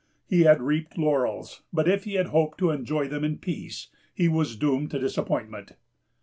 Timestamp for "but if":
1.71-2.05